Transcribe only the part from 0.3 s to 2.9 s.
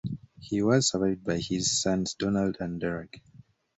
He was survived by his sons Donald and